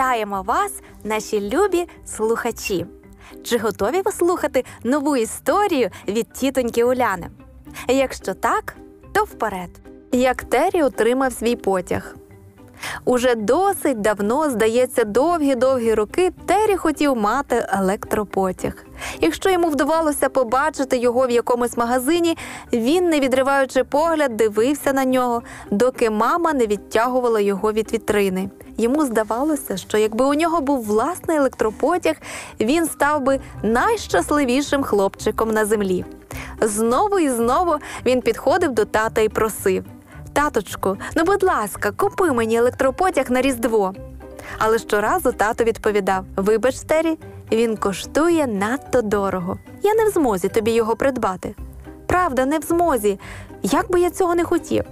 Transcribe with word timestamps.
Вітаємо 0.00 0.42
вас, 0.42 0.72
наші 1.04 1.40
любі 1.40 1.88
слухачі! 2.06 2.86
Чи 3.44 3.58
готові 3.58 4.02
ви 4.04 4.12
слухати 4.12 4.64
нову 4.84 5.16
історію 5.16 5.90
від 6.08 6.32
тітоньки 6.32 6.84
Уляни? 6.84 7.30
Якщо 7.88 8.34
так, 8.34 8.76
то 9.12 9.24
вперед. 9.24 9.70
Як 10.12 10.44
Террі 10.44 10.82
отримав 10.82 11.32
свій 11.32 11.56
потяг. 11.56 12.14
Уже 13.04 13.34
досить 13.34 14.00
давно, 14.00 14.50
здається, 14.50 15.04
довгі-довгі 15.04 15.94
роки 15.94 16.32
Террі 16.46 16.76
хотів 16.76 17.16
мати 17.16 17.66
електропотяг. 17.72 18.72
Якщо 19.20 19.50
йому 19.50 19.68
вдавалося 19.68 20.28
побачити 20.28 20.96
його 20.96 21.26
в 21.26 21.30
якомусь 21.30 21.76
магазині, 21.76 22.36
він, 22.72 23.08
не 23.08 23.20
відриваючи 23.20 23.84
погляд, 23.84 24.36
дивився 24.36 24.92
на 24.92 25.04
нього, 25.04 25.42
доки 25.70 26.10
мама 26.10 26.52
не 26.52 26.66
відтягувала 26.66 27.40
його 27.40 27.72
від 27.72 27.92
вітрини. 27.92 28.50
Йому 28.80 29.06
здавалося, 29.06 29.76
що 29.76 29.98
якби 29.98 30.24
у 30.24 30.34
нього 30.34 30.60
був 30.60 30.84
власний 30.84 31.36
електропотяг, 31.36 32.14
він 32.60 32.86
став 32.86 33.22
би 33.22 33.40
найщасливішим 33.62 34.82
хлопчиком 34.82 35.50
на 35.50 35.64
землі. 35.64 36.04
Знову 36.60 37.18
і 37.18 37.30
знову 37.30 37.74
він 38.06 38.20
підходив 38.22 38.72
до 38.72 38.84
тата 38.84 39.20
і 39.20 39.28
просив. 39.28 39.84
Таточку, 40.32 40.96
ну 41.16 41.24
будь 41.24 41.42
ласка, 41.42 41.90
купи 41.90 42.32
мені 42.32 42.56
електропотяг 42.56 43.30
на 43.30 43.42
Різдво. 43.42 43.94
Але 44.58 44.78
щоразу 44.78 45.32
тато 45.32 45.64
відповідав: 45.64 46.24
Вибач, 46.36 46.80
Тері, 46.80 47.18
він 47.52 47.76
коштує 47.76 48.46
надто 48.46 49.02
дорого. 49.02 49.58
Я 49.82 49.94
не 49.94 50.04
в 50.04 50.08
змозі 50.08 50.48
тобі 50.48 50.70
його 50.70 50.96
придбати. 50.96 51.54
Правда, 52.06 52.44
не 52.44 52.58
в 52.58 52.62
змозі. 52.62 53.18
Як 53.62 53.90
би 53.90 54.00
я 54.00 54.10
цього 54.10 54.34
не 54.34 54.44
хотів. 54.44 54.84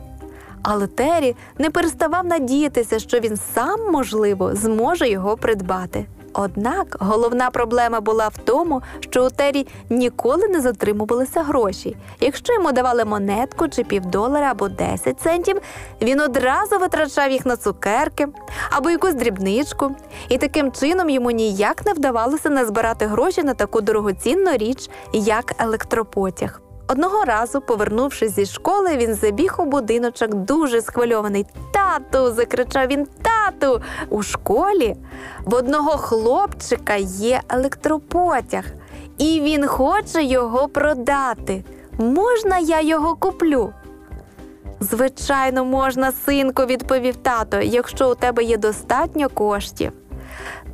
Але 0.62 0.87
Тері 0.87 1.37
не 1.59 1.70
переставав 1.70 2.27
надіятися, 2.27 2.98
що 2.98 3.20
він 3.20 3.37
сам, 3.55 3.92
можливо, 3.92 4.55
зможе 4.55 5.09
його 5.09 5.37
придбати. 5.37 6.06
Однак 6.33 6.97
головна 7.01 7.51
проблема 7.51 8.01
була 8.01 8.28
в 8.28 8.39
тому, 8.39 8.83
що 9.01 9.27
у 9.27 9.31
Тері 9.31 9.67
ніколи 9.91 10.48
не 10.48 10.61
затримувалися 10.61 11.42
гроші. 11.42 11.97
Якщо 12.20 12.53
йому 12.53 12.73
давали 12.73 13.05
монетку 13.05 13.69
чи 13.69 13.84
півдолара 13.84 14.51
або 14.51 14.69
10 14.69 15.20
центів, 15.20 15.61
він 16.03 16.20
одразу 16.20 16.79
витрачав 16.79 17.31
їх 17.31 17.47
на 17.47 17.56
цукерки 17.56 18.29
або 18.70 18.91
якусь 18.91 19.14
дрібничку, 19.14 19.97
і 20.29 20.39
таким 20.39 20.73
чином 20.73 21.11
йому 21.11 21.31
ніяк 21.31 21.86
не 21.86 21.92
вдавалося 21.92 22.51
назбирати 22.51 23.06
гроші 23.06 23.42
на 23.42 23.55
таку 23.55 23.81
дорогоцінну 23.81 24.56
річ, 24.56 24.91
як 25.12 25.55
електропотяг. 25.59 26.61
Одного 26.91 27.25
разу, 27.25 27.61
повернувшись 27.61 28.34
зі 28.34 28.47
школи, 28.47 28.97
він 28.97 29.14
забіг 29.14 29.55
у 29.58 29.64
будиночок 29.64 30.34
дуже 30.34 30.83
схвильований. 30.83 31.47
Тату, 31.72 32.33
закричав 32.33 32.86
він 32.86 33.06
тату. 33.22 33.83
У 34.08 34.22
школі 34.22 34.97
в 35.45 35.55
одного 35.55 35.91
хлопчика 35.91 36.95
є 36.97 37.41
електропотяг, 37.48 38.64
і 39.19 39.41
він 39.41 39.67
хоче 39.67 40.22
його 40.22 40.69
продати. 40.69 41.64
Можна 41.98 42.58
я 42.58 42.80
його 42.80 43.14
куплю? 43.14 43.73
Звичайно, 44.80 45.64
можна, 45.64 46.12
синку, 46.12 46.64
відповів 46.64 47.17
тато, 47.17 47.61
якщо 47.61 48.11
у 48.11 48.14
тебе 48.14 48.45
є 48.45 48.56
достатньо 48.56 49.28
коштів. 49.28 49.92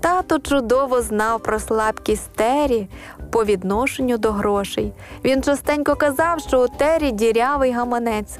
Тато 0.00 0.38
чудово 0.38 1.02
знав 1.02 1.42
про 1.42 1.60
слабкість 1.60 2.30
Тері 2.34 2.88
по 3.30 3.44
відношенню 3.44 4.18
до 4.18 4.32
грошей. 4.32 4.92
Він 5.24 5.42
частенько 5.42 5.96
казав, 5.96 6.40
що 6.40 6.64
у 6.64 6.68
Тері 6.68 7.10
дірявий 7.10 7.72
гаманець. 7.72 8.38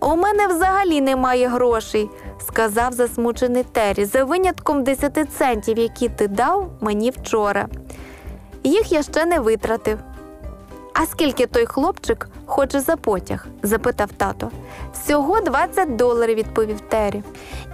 У 0.00 0.16
мене 0.16 0.46
взагалі 0.46 1.00
немає 1.00 1.48
грошей, 1.48 2.10
сказав 2.48 2.92
засмучений 2.92 3.64
Тері, 3.72 4.04
за 4.04 4.24
винятком 4.24 4.84
10 4.84 5.18
центів, 5.38 5.78
які 5.78 6.08
ти 6.08 6.28
дав 6.28 6.70
мені 6.80 7.10
вчора. 7.10 7.68
Їх 8.64 8.92
я 8.92 9.02
ще 9.02 9.24
не 9.24 9.40
витратив. 9.40 9.98
А 10.94 11.06
скільки 11.06 11.46
той 11.46 11.66
хлопчик 11.66 12.28
хоче 12.46 12.80
за 12.80 12.96
потяг? 12.96 13.46
запитав 13.62 14.08
тато. 14.16 14.50
Всього 14.92 15.40
20 15.40 15.96
доларів, 15.96 16.36
відповів 16.36 16.80
Террі. 16.80 17.22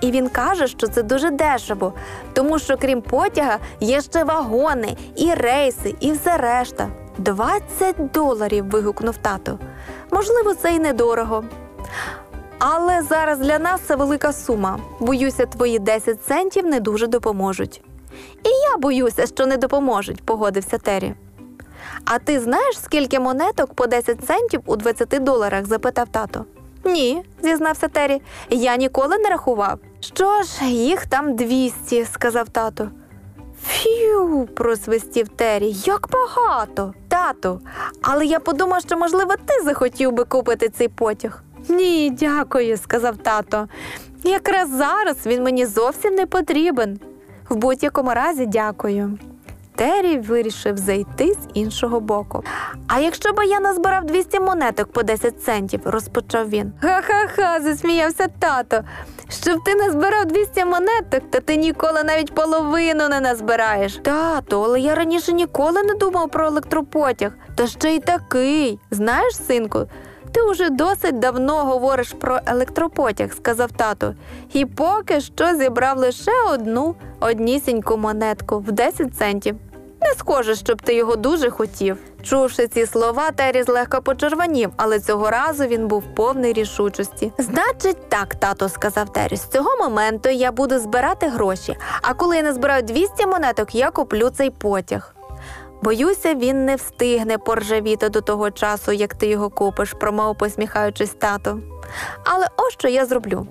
І 0.00 0.10
він 0.10 0.28
каже, 0.28 0.66
що 0.66 0.86
це 0.86 1.02
дуже 1.02 1.30
дешево, 1.30 1.92
тому 2.32 2.58
що 2.58 2.76
крім 2.76 3.02
потяга 3.02 3.58
є 3.80 4.00
ще 4.00 4.24
вагони, 4.24 4.96
і 5.16 5.34
рейси, 5.34 5.94
і 6.00 6.12
все 6.12 6.36
решта. 6.36 6.88
20 7.18 7.96
доларів. 8.14 8.70
вигукнув 8.70 9.16
тато. 9.16 9.58
Можливо, 10.10 10.54
це 10.54 10.74
й 10.74 10.78
недорого. 10.78 11.44
Але 12.58 13.02
зараз 13.02 13.38
для 13.38 13.58
нас 13.58 13.80
це 13.80 13.96
велика 13.96 14.32
сума. 14.32 14.78
Боюся, 15.00 15.46
твої 15.46 15.78
10 15.78 16.24
центів 16.24 16.66
не 16.66 16.80
дуже 16.80 17.06
допоможуть. 17.06 17.82
І 18.44 18.48
я 18.72 18.76
боюся, 18.78 19.26
що 19.26 19.46
не 19.46 19.56
допоможуть, 19.56 20.22
погодився 20.22 20.78
Террі. 20.78 21.14
А 22.04 22.18
ти 22.18 22.40
знаєш, 22.40 22.80
скільки 22.80 23.20
монеток 23.20 23.74
по 23.74 23.86
10 23.86 24.24
центів 24.24 24.60
у 24.66 24.76
20 24.76 25.08
доларах? 25.24 25.66
запитав 25.66 26.08
тато. 26.08 26.44
Ні, 26.84 27.22
зізнався 27.42 27.88
Террі. 27.88 28.22
Я 28.50 28.76
ніколи 28.76 29.18
не 29.18 29.28
рахував. 29.28 29.78
Що 30.00 30.42
ж, 30.42 30.64
їх 30.64 31.06
там 31.06 31.36
200, 31.36 32.04
сказав 32.04 32.48
тато. 32.48 32.88
Фью, 33.66 34.48
просвистів 34.56 35.28
Террі, 35.28 35.72
як 35.72 36.08
багато. 36.10 36.94
Тату, 37.08 37.60
але 38.02 38.26
я 38.26 38.40
подумав, 38.40 38.80
що, 38.80 38.96
можливо, 38.96 39.34
ти 39.46 39.64
захотів 39.64 40.12
би 40.12 40.24
купити 40.24 40.68
цей 40.68 40.88
потяг. 40.88 41.42
Ні, 41.68 42.10
дякую, 42.10 42.76
сказав 42.76 43.16
тато. 43.16 43.68
Якраз 44.24 44.70
зараз 44.70 45.16
він 45.26 45.42
мені 45.42 45.66
зовсім 45.66 46.14
не 46.14 46.26
потрібен. 46.26 47.00
В 47.48 47.56
будь-якому 47.56 48.10
разі 48.14 48.46
дякую. 48.46 49.18
Террі 49.78 50.18
вирішив 50.18 50.76
зайти 50.76 51.32
з 51.32 51.38
іншого 51.54 52.00
боку. 52.00 52.44
А 52.86 52.98
якщо 53.00 53.32
б 53.32 53.46
я 53.46 53.60
назбирав 53.60 54.04
200 54.04 54.40
монеток 54.40 54.92
по 54.92 55.02
10 55.02 55.42
центів, 55.42 55.80
розпочав 55.84 56.48
він. 56.48 56.72
Ха-ха-ха, 56.80 57.60
засміявся 57.60 58.26
тато. 58.38 58.80
Щоб 59.28 59.64
ти 59.64 59.74
назбирав 59.74 60.24
200 60.24 60.64
монеток, 60.64 61.30
то 61.30 61.40
ти 61.40 61.56
ніколи 61.56 62.02
навіть 62.04 62.34
половину 62.34 63.08
не 63.08 63.20
назбираєш. 63.20 64.00
Тато, 64.02 64.62
але 64.62 64.80
я 64.80 64.94
раніше 64.94 65.32
ніколи 65.32 65.82
не 65.82 65.94
думав 65.94 66.30
про 66.30 66.46
електропотяг. 66.46 67.32
Та 67.54 67.66
ще 67.66 67.94
й 67.94 67.98
такий. 67.98 68.78
Знаєш, 68.90 69.36
синку, 69.36 69.86
ти 70.32 70.42
уже 70.42 70.70
досить 70.70 71.18
давно 71.18 71.64
говориш 71.64 72.12
про 72.12 72.38
електропотяг, 72.46 73.32
сказав 73.32 73.72
тато, 73.72 74.14
і 74.52 74.66
поки 74.66 75.20
що 75.20 75.54
зібрав 75.54 75.98
лише 75.98 76.32
одну 76.52 76.94
однісіньку 77.20 77.96
монетку 77.96 78.58
в 78.58 78.72
10 78.72 79.16
центів. 79.16 79.56
Не 80.08 80.14
схоже, 80.14 80.54
щоб 80.54 80.82
ти 80.82 80.94
його 80.94 81.16
дуже 81.16 81.50
хотів. 81.50 81.98
Чувши 82.22 82.68
ці 82.68 82.86
слова, 82.86 83.30
Террі 83.30 83.62
злегка 83.62 84.00
почервонів, 84.00 84.70
але 84.76 85.00
цього 85.00 85.30
разу 85.30 85.64
він 85.64 85.88
був 85.88 86.04
повний 86.14 86.52
рішучості. 86.52 87.32
Значить, 87.38 88.08
так, 88.08 88.34
тато, 88.34 88.68
сказав 88.68 89.12
Террі, 89.12 89.36
з 89.36 89.46
цього 89.46 89.76
моменту 89.76 90.28
я 90.28 90.52
буду 90.52 90.78
збирати 90.78 91.28
гроші, 91.28 91.76
а 92.02 92.14
коли 92.14 92.36
я 92.36 92.42
назбираю 92.42 92.82
200 92.82 93.26
монеток, 93.26 93.74
я 93.74 93.90
куплю 93.90 94.30
цей 94.30 94.50
потяг. 94.50 95.14
Боюся, 95.82 96.34
він 96.34 96.64
не 96.64 96.76
встигне 96.76 97.38
поржавіти 97.38 98.08
до 98.08 98.20
того 98.20 98.50
часу, 98.50 98.92
як 98.92 99.14
ти 99.14 99.26
його 99.26 99.50
купиш, 99.50 99.92
промов 99.92 100.38
посміхаючись 100.38 101.14
тато. 101.18 101.60
Але 102.24 102.46
ось 102.56 102.72
що 102.72 102.88
я 102.88 103.06
зроблю. 103.06 103.46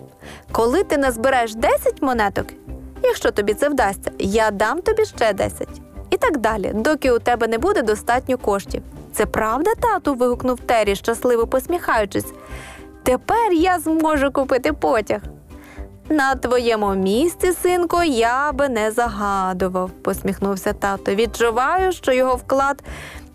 Коли 0.51 0.83
ти 0.83 0.97
назбираєш 0.97 1.55
10 1.55 2.01
монеток, 2.01 2.45
якщо 3.03 3.31
тобі 3.31 3.53
це 3.53 3.69
вдасться, 3.69 4.11
я 4.19 4.51
дам 4.51 4.81
тобі 4.81 5.05
ще 5.05 5.33
10. 5.33 5.67
Так 6.27 6.37
далі, 6.37 6.71
доки 6.75 7.11
у 7.11 7.19
тебе 7.19 7.47
не 7.47 7.57
буде 7.57 7.81
достатньо 7.81 8.37
коштів. 8.37 8.81
Це 9.13 9.25
правда, 9.25 9.71
тату? 9.75 10.15
вигукнув 10.15 10.59
Террі, 10.59 10.95
щасливо 10.95 11.47
посміхаючись. 11.47 12.33
Тепер 13.03 13.53
я 13.53 13.79
зможу 13.79 14.31
купити 14.31 14.73
потяг. 14.73 15.21
На 16.09 16.35
твоєму 16.35 16.95
місці, 16.95 17.51
синку, 17.51 18.03
я 18.03 18.51
би 18.51 18.69
не 18.69 18.91
загадував, 18.91 19.89
посміхнувся 19.89 20.73
тато. 20.73 21.15
Відчуваю, 21.15 21.91
що 21.91 22.13
його 22.13 22.35
вклад 22.35 22.83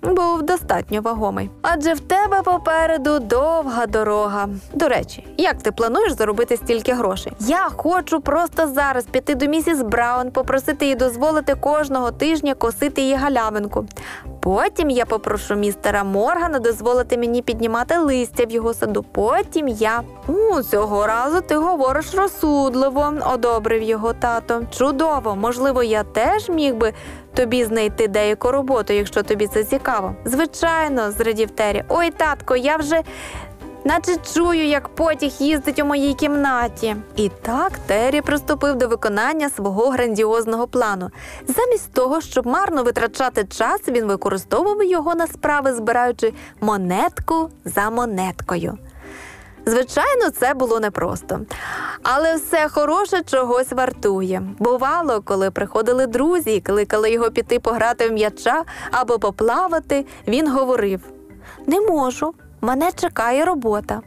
був 0.02 0.43
достатньо 0.43 1.00
вагомий. 1.00 1.50
Адже 1.62 1.94
в 1.94 2.00
тебе 2.00 2.43
попереду 2.43 3.19
довга 3.19 3.87
дорога. 3.87 4.49
До 4.75 4.88
речі, 4.88 5.26
як 5.37 5.62
ти 5.62 5.72
плануєш 5.72 6.12
заробити 6.12 6.56
стільки 6.56 6.93
грошей? 6.93 7.32
Я 7.40 7.69
хочу 7.76 8.20
просто 8.20 8.66
зараз 8.66 9.04
піти 9.04 9.34
до 9.34 9.46
місіс 9.46 9.82
Браун, 9.82 10.31
попросити 10.31 10.84
її 10.84 10.94
дозволити 10.94 11.54
кожного 11.54 12.10
тижня 12.10 12.54
косити 12.54 13.00
її 13.00 13.14
галявинку. 13.14 13.87
Потім 14.40 14.90
я 14.90 15.04
попрошу 15.04 15.54
містера 15.54 16.04
Моргана 16.04 16.58
дозволити 16.58 17.19
мені 17.19 17.43
піднімати 17.43 17.99
листя 17.99 18.44
в 18.44 18.50
його 18.50 18.75
саду. 18.75 19.04
Потім 19.12 19.69
я 19.69 20.02
у 20.26 20.62
цього 20.62 21.06
разу 21.06 21.40
ти 21.40 21.56
говориш 21.56 22.14
розсудливо, 22.14 23.12
одобрив 23.34 23.82
його 23.82 24.12
тато. 24.12 24.62
Чудово, 24.70 25.37
можливо, 25.37 25.82
я 25.82 26.04
теж 26.04 26.49
міг 26.49 26.75
би 26.75 26.93
тобі 27.34 27.64
знайти 27.64 28.08
деяку 28.08 28.50
роботу, 28.50 28.93
якщо 28.93 29.23
тобі 29.23 29.46
це 29.46 29.64
цікаво. 29.64 30.14
Звичайно, 30.25 31.12
зрадів 31.12 31.50
Террі. 31.50 31.84
Ой, 31.88 32.11
татко, 32.11 32.56
я 32.56 32.76
вже. 32.76 33.02
наче 33.84 34.17
чую, 34.34 34.67
як 34.67 34.88
потяг 34.88 35.31
їздить 35.38 35.79
у 35.79 35.84
моїй 35.84 36.14
кімнаті. 36.14 36.96
І 37.17 37.31
так 37.43 37.73
Террі 37.87 38.20
приступив 38.20 38.76
до 38.76 38.88
виконання 38.88 39.50
свого 39.50 39.90
грандіозного 39.90 40.67
плану. 40.67 41.11
Замість 41.49 41.93
того, 41.93 42.20
щоб 42.20 42.46
марно 42.46 42.82
витрачати 42.82 43.44
час, 43.44 43.81
він 43.88 44.05
використовував 44.05 44.85
його 44.85 45.14
на 45.14 45.26
справи, 45.26 45.73
збираючи 45.73 46.32
монетку 46.61 47.50
за 47.64 47.90
монеткою. 47.90 48.78
Звичайно, 49.67 50.31
це 50.31 50.55
було 50.55 50.81
непросто. 50.81 51.41
Але 52.03 52.37
все 52.37 52.69
хороше 52.69 53.23
чогось 53.23 53.73
вартує. 53.73 54.43
Бувало, 54.59 55.20
коли 55.25 55.50
приходили 55.50 56.06
друзі 56.06 56.55
і 56.55 56.61
кликали 56.61 57.11
його 57.11 57.31
піти 57.31 57.59
пограти 57.59 58.09
в 58.09 58.12
м'яча 58.12 58.64
або 58.91 59.19
поплавати, 59.19 60.06
він 60.29 60.50
говорив: 60.50 61.00
Не 61.67 61.81
можу, 61.81 62.35
мене 62.61 62.93
чекає 62.93 63.44
робота. 63.44 64.00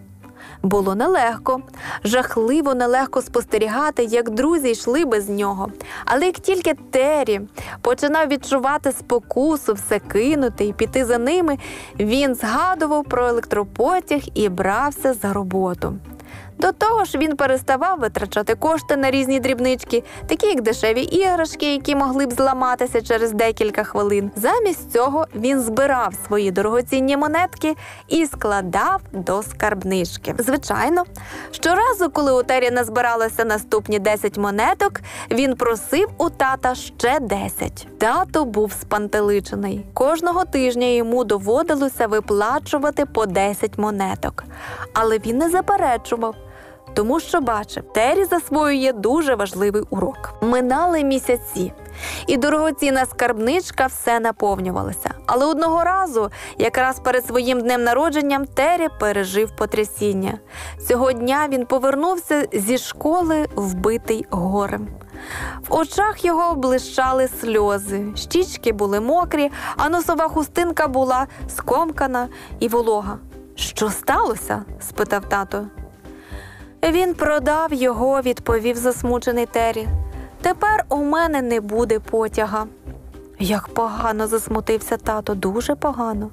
Було 0.65 0.95
нелегко, 0.95 1.61
жахливо 2.03 2.75
нелегко 2.75 3.21
спостерігати, 3.21 4.03
як 4.03 4.29
друзі 4.29 4.69
йшли 4.69 5.05
без 5.05 5.29
нього. 5.29 5.71
Але 6.05 6.25
як 6.25 6.39
тільки 6.39 6.73
Террі 6.91 7.41
починав 7.81 8.27
відчувати 8.27 8.91
спокусу, 8.91 9.73
все 9.73 9.99
кинути 9.99 10.65
і 10.65 10.73
піти 10.73 11.05
за 11.05 11.17
ними, 11.17 11.57
він 11.99 12.35
згадував 12.35 13.03
про 13.03 13.27
електропотяг 13.27 14.21
і 14.33 14.49
брався 14.49 15.13
за 15.13 15.33
роботу. 15.33 15.93
До 16.59 16.71
того 16.71 17.05
ж, 17.05 17.17
він 17.17 17.35
переставав 17.35 17.99
витрачати 17.99 18.55
кошти 18.55 18.97
на 18.97 19.11
різні 19.11 19.39
дрібнички, 19.39 20.03
такі 20.27 20.47
як 20.47 20.61
дешеві 20.61 21.01
іграшки, 21.01 21.73
які 21.73 21.95
могли 21.95 22.25
б 22.25 22.31
зламатися 22.31 23.01
через 23.01 23.31
декілька 23.31 23.83
хвилин. 23.83 24.31
Замість 24.35 24.91
цього 24.91 25.25
він 25.35 25.61
збирав 25.61 26.13
свої 26.27 26.51
дорогоцінні 26.51 27.17
монетки 27.17 27.75
і 28.07 28.25
складав 28.25 29.01
до 29.11 29.43
скарбнички. 29.43 30.35
Звичайно, 30.37 31.03
щоразу, 31.51 32.09
коли 32.09 32.31
у 32.31 32.43
Тері 32.43 32.71
назбиралося 32.71 33.45
наступні 33.45 33.99
10 33.99 34.37
монеток, 34.37 35.01
він 35.31 35.55
просив 35.55 36.09
у 36.17 36.29
тата 36.29 36.75
ще 36.75 37.19
10. 37.19 37.87
Тато 37.97 38.45
був 38.45 38.71
спантеличений. 38.71 39.85
Кожного 39.93 40.45
тижня 40.45 40.87
йому 40.87 41.23
доводилося 41.23 42.07
виплачувати 42.07 43.05
по 43.05 43.25
10 43.25 43.77
монеток, 43.77 44.43
але 44.93 45.17
він 45.17 45.37
не 45.37 45.49
заперечував 45.49 46.35
тому 46.95 47.19
що 47.19 47.41
бачив, 47.41 47.83
Тері 47.93 48.25
засвоює 48.25 48.93
дуже 48.93 49.35
важливий 49.35 49.83
урок. 49.89 50.33
Минали 50.41 51.03
місяці, 51.03 51.73
і 52.27 52.37
дорогоцінна 52.37 53.05
скарбничка 53.05 53.85
все 53.85 54.19
наповнювалася. 54.19 55.11
Але 55.25 55.45
одного 55.45 55.83
разу, 55.83 56.31
якраз 56.57 56.99
перед 56.99 57.25
своїм 57.25 57.61
днем 57.61 57.83
народженням, 57.83 58.45
Тері 58.45 58.87
пережив 58.99 59.55
потрясіння. 59.55 60.39
Цього 60.87 61.11
дня 61.11 61.47
він 61.49 61.65
повернувся 61.65 62.47
зі 62.53 62.77
школи, 62.77 63.47
вбитий 63.55 64.25
горем. 64.29 64.87
В 65.67 65.73
очах 65.73 66.25
його 66.25 66.55
блищали 66.55 67.27
сльози, 67.41 68.05
щічки 68.15 68.73
були 68.73 68.99
мокрі, 68.99 69.51
а 69.77 69.89
носова 69.89 70.27
хустинка 70.27 70.87
була 70.87 71.27
скомкана 71.55 72.27
і 72.59 72.67
волога. 72.67 73.17
Що 73.55 73.89
сталося? 73.89 74.63
спитав 74.79 75.29
тато. 75.29 75.67
Він 76.91 77.13
продав 77.13 77.73
його, 77.73 78.21
відповів 78.21 78.77
засмучений 78.77 79.45
Террі. 79.45 79.87
Тепер 80.41 80.85
у 80.89 80.97
мене 80.97 81.41
не 81.41 81.61
буде 81.61 81.99
потяга. 81.99 82.65
Як 83.39 83.67
погано 83.67 84.27
засмутився 84.27 84.97
тато, 84.97 85.35
дуже 85.35 85.75
погано. 85.75 86.29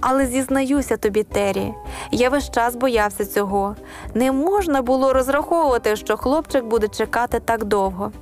Але 0.00 0.26
зізнаюся 0.26 0.96
тобі, 0.96 1.22
Террі, 1.22 1.74
я 2.10 2.28
весь 2.30 2.50
час 2.50 2.76
боявся 2.76 3.24
цього. 3.24 3.76
Не 4.14 4.32
можна 4.32 4.82
було 4.82 5.12
розраховувати, 5.12 5.96
що 5.96 6.16
хлопчик 6.16 6.64
буде 6.64 6.88
чекати 6.88 7.40
так 7.40 7.64
довго. 7.64 8.12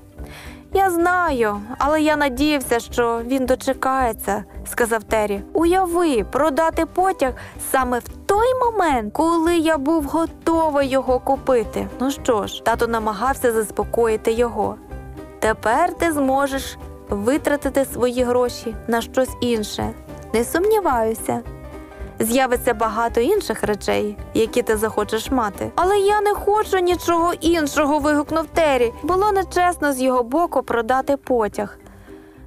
Я 0.75 0.91
знаю, 0.91 1.61
але 1.79 2.03
я 2.03 2.17
надіявся, 2.17 2.81
що 2.81 3.21
він 3.27 3.47
дочекається, 3.47 4.45
сказав 4.65 5.05
Террі. 5.05 5.43
Уяви, 5.53 6.25
продати 6.25 6.87
потяг 6.87 7.33
саме 7.71 7.99
в 7.99 8.09
той 8.27 8.55
момент, 8.65 9.13
коли 9.13 9.57
я 9.57 9.79
був 9.79 10.05
готовий 10.05 10.89
його 10.89 11.19
купити. 11.19 11.89
Ну 12.01 12.11
що 12.11 12.47
ж, 12.47 12.65
тато 12.65 12.87
намагався 12.87 13.53
заспокоїти 13.53 14.33
його. 14.33 14.77
Тепер 15.39 15.95
ти 15.95 16.13
зможеш 16.13 16.79
витратити 17.11 17.85
свої 17.85 18.23
гроші 18.23 18.75
на 18.89 19.01
щось 19.01 19.31
інше. 19.41 19.91
Не 20.35 20.45
сумніваюся 20.45 21.41
з'явиться 22.23 22.75
багато 22.75 23.21
інших 23.21 23.63
речей, 23.63 24.17
які 24.35 24.63
ти 24.63 24.77
захочеш 24.77 25.31
мати. 25.31 25.71
Але 25.75 25.99
я 25.99 26.21
не 26.21 26.35
хочу 26.35 26.79
нічого 26.79 27.33
іншого. 27.41 27.99
вигукнув 27.99 28.47
Террі. 28.47 28.93
Було 29.03 29.33
нечесно 29.33 29.93
з 29.93 30.01
його 30.03 30.23
боку 30.23 30.63
продати 30.63 31.17
потяг. 31.17 31.79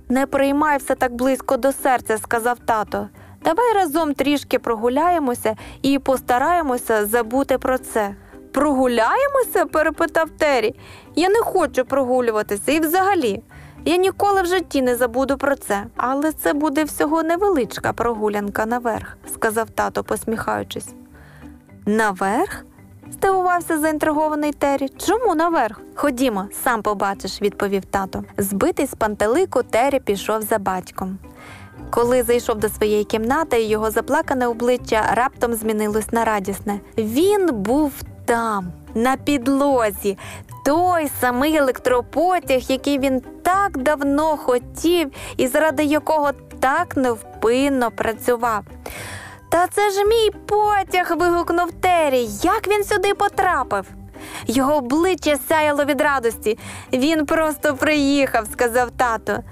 Не 0.10 0.26
приймай 0.26 0.78
все 0.78 0.96
так 0.96 1.14
близько 1.16 1.58
до 1.58 1.72
серця, 1.72 2.18
сказав 2.18 2.60
тато. 2.60 3.10
Давай 3.44 3.74
разом 3.74 4.14
трішки 4.14 4.60
прогуляємося 4.60 5.56
і 5.82 6.00
постараємося 6.00 7.06
забути 7.06 7.58
про 7.58 7.78
це. 7.78 8.16
Прогуляємося? 8.54 9.66
перепитав 9.66 10.30
Террі. 10.30 10.76
Я 11.16 11.30
не 11.30 11.40
хочу 11.40 11.86
прогулюватися 11.86 12.72
і 12.72 12.80
взагалі. 12.80 13.44
Я 13.88 13.98
ніколи 13.98 14.42
в 14.42 14.46
житті 14.46 14.82
не 14.82 14.96
забуду 14.96 15.38
про 15.38 15.56
це, 15.56 15.84
але 15.98 16.32
це 16.32 16.54
буде 16.54 16.84
всього 16.84 17.24
невеличка 17.24 17.94
прогулянка 17.94 18.66
наверх, 18.66 19.18
сказав 19.34 19.70
тато, 19.70 20.04
посміхаючись. 20.04 20.88
Наверх? 21.86 22.66
здивувався 23.12 23.80
заінтригований 23.80 24.54
Террі. 24.54 24.90
Чому 24.90 25.36
наверх? 25.36 25.82
Ходімо, 25.96 26.48
сам 26.64 26.82
побачиш, 26.82 27.42
відповів 27.42 27.86
тато. 27.86 28.24
Збитий 28.38 28.86
з 28.86 28.94
пантелику, 28.94 29.64
Террі 29.64 30.00
пішов 30.00 30.42
за 30.42 30.58
батьком. 30.58 31.18
Коли 31.90 32.24
зайшов 32.24 32.60
до 32.60 32.70
своєї 32.70 33.04
кімнати, 33.04 33.64
його 33.64 33.92
заплакане 33.92 34.48
обличчя 34.48 35.12
раптом 35.14 35.54
змінилось 35.54 36.12
на 36.12 36.26
радісне. 36.26 36.80
Він 36.98 37.50
був 37.54 37.92
там, 38.26 38.72
на 38.96 39.18
підлозі, 39.18 40.18
той 40.66 41.12
самий 41.22 41.56
електропотяг, 41.56 42.62
який 42.68 43.00
він 43.00 43.22
так 43.46 43.78
давно 43.78 44.38
хотів 44.38 45.12
і 45.38 45.48
заради 45.48 45.84
якого 45.84 46.32
так 46.60 46.98
невпинно 46.98 47.92
працював. 47.92 48.64
Та 49.50 49.68
це 49.68 49.92
ж 49.92 50.06
мій 50.06 50.32
потяг. 50.46 51.18
вигукнув 51.18 51.72
Террі. 51.72 52.28
Як 52.42 52.68
він 52.68 52.84
сюди 52.84 53.14
потрапив? 53.14 53.86
Його 54.48 54.76
обличчя 54.76 55.38
сяяло 55.48 55.86
від 55.86 56.02
радості. 56.02 56.58
Він 56.94 57.26
просто 57.26 57.76
приїхав, 57.76 58.48
сказав 58.52 58.92
тато. 58.92 59.44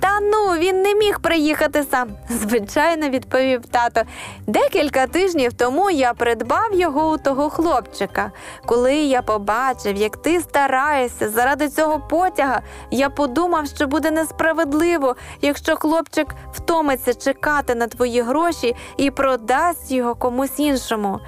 Та 0.00 0.20
ну, 0.20 0.58
він 0.58 0.82
не 0.82 0.94
міг 0.94 1.20
приїхати 1.20 1.84
сам, 1.90 2.08
звичайно, 2.28 3.08
відповів 3.08 3.66
тато. 3.66 4.02
Декілька 4.46 5.06
тижнів 5.06 5.52
тому 5.52 5.90
я 5.90 6.12
придбав 6.12 6.74
його 6.74 7.10
у 7.10 7.18
того 7.18 7.50
хлопчика. 7.50 8.32
Коли 8.66 8.94
я 8.94 9.22
побачив, 9.22 9.96
як 9.96 10.16
ти 10.16 10.40
стараєшся 10.40 11.28
заради 11.28 11.68
цього 11.68 12.00
потяга, 12.00 12.60
я 12.90 13.10
подумав, 13.10 13.66
що 13.66 13.86
буде 13.86 14.10
несправедливо, 14.10 15.16
якщо 15.42 15.76
хлопчик 15.76 16.26
втомиться 16.52 17.14
чекати 17.14 17.74
на 17.74 17.86
твої 17.86 18.22
гроші 18.22 18.76
і 18.96 19.10
продасть 19.10 19.90
його 19.90 20.14
комусь 20.14 20.58
іншому. 20.58 21.20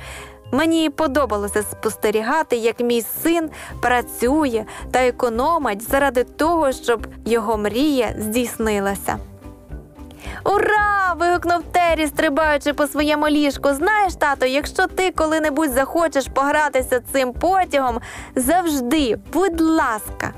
Мені 0.53 0.91
подобалося 0.91 1.63
спостерігати, 1.63 2.57
як 2.57 2.81
мій 2.81 3.03
син 3.23 3.51
працює 3.81 4.65
та 4.91 5.07
економить 5.07 5.91
заради 5.91 6.25
того, 6.25 6.73
щоб 6.73 7.07
його 7.25 7.57
мрія 7.57 8.15
здійснилася. 8.19 9.19
Ура! 10.45 10.91
вигукнув 11.19 11.63
Террі, 11.73 12.07
стрибаючи 12.07 12.73
по 12.73 12.87
своєму 12.87 13.29
ліжку. 13.29 13.75
Знаєш, 13.75 14.15
тато, 14.15 14.47
якщо 14.47 14.87
ти 14.87 15.11
коли-небудь 15.11 15.73
захочеш 15.73 16.27
погратися 16.35 17.01
цим 17.13 17.33
потягом, 17.33 18.01
завжди, 18.37 19.19
будь 19.33 19.61
ласка. 19.61 20.33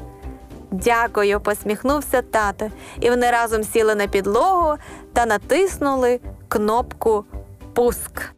Дякую, 0.70 1.40
посміхнувся 1.40 2.22
тато, 2.22 2.70
і 3.00 3.10
вони 3.10 3.30
разом 3.30 3.64
сіли 3.64 3.94
на 3.94 4.06
підлогу 4.06 4.74
та 5.12 5.26
натиснули 5.26 6.20
кнопку 6.48 7.24
Пуск. 7.74 8.32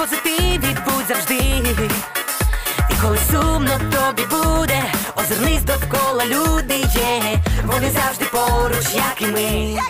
Позитиві 0.00 0.76
будь 0.86 1.06
завжди, 1.08 1.34
і 2.90 2.94
коли 3.02 3.18
сумно 3.30 3.78
тобі 3.78 4.22
буде, 4.30 4.82
озирнись 5.16 5.62
довкола 5.62 6.24
люди 6.26 6.74
є, 6.74 7.40
вони 7.64 7.90
завжди 7.90 8.24
поруч, 8.24 8.94
як 8.94 9.16
і 9.20 9.26
ми. 9.26 9.80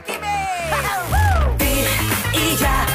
Ти 1.58 1.64
і 2.34 2.56
я, 2.60 2.86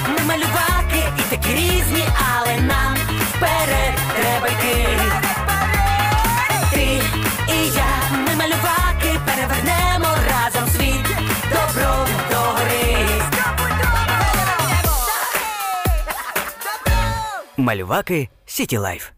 Малюваки 17.65 18.29
Сіті 18.45 18.77
Лайф. 18.77 19.09